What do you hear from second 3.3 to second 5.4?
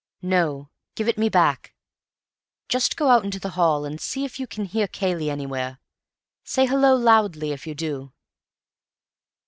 the hall, and see if you can hear Cayley